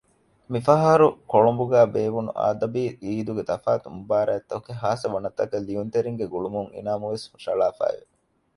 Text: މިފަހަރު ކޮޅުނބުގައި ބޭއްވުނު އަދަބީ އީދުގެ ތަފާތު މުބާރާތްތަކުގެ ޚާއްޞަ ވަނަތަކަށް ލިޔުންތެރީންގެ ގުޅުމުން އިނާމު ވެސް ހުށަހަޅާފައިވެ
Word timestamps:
މިފަހަރު 0.51 1.07
ކޮޅުނބުގައި 1.31 1.89
ބޭއްވުނު 1.93 2.31
އަދަބީ 2.41 2.83
އީދުގެ 3.03 3.43
ތަފާތު 3.49 3.87
މުބާރާތްތަކުގެ 3.95 4.73
ޚާއްޞަ 4.81 5.07
ވަނަތަކަށް 5.13 5.65
ލިޔުންތެރީންގެ 5.67 6.25
ގުޅުމުން 6.33 6.69
އިނާމު 6.75 7.05
ވެސް 7.13 7.27
ހުށަހަޅާފައިވެ 7.31 8.03